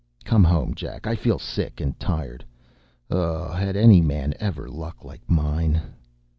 [0.25, 2.43] Come home, Jack; I feel sick and tired.
[3.11, 5.79] Oh, had any man ever luck like mine!